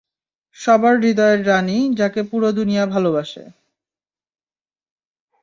[0.57, 3.43] সবার হৃদয়ের রানী, যাকে পুরো দুনিয়া ভালোবাসে।